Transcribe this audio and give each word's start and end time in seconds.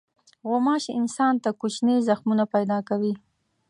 غوماشې 0.49 0.91
انسان 0.99 1.33
ته 1.43 1.49
کوچني 1.61 1.95
زخمونه 2.07 2.43
پیدا 2.53 2.77
کوي. 2.89 3.13